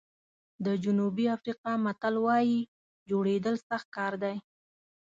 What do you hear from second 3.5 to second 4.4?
سخت کار دی.